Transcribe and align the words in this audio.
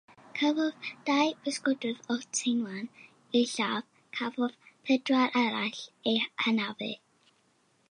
Cafodd 0.37 0.87
dau 1.09 1.25
bysgotwr 1.47 1.99
o 2.15 2.17
Taiwan 2.39 2.89
eu 3.41 3.43
lladd; 3.51 3.87
cafodd 4.21 4.57
pedwar 4.89 5.39
arall 5.45 5.85
eu 6.15 6.19
hanafu. 6.47 6.93